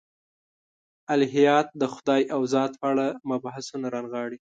الهیات 1.13 1.67
د 1.81 1.83
خدای 1.93 2.21
د 2.27 2.31
ذات 2.53 2.71
په 2.81 2.85
اړه 2.91 3.05
مبحثونه 3.29 3.87
رانغاړي. 3.95 4.37